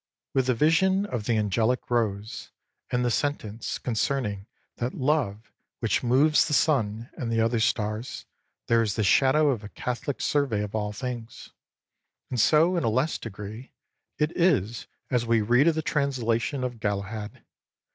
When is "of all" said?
10.63-10.91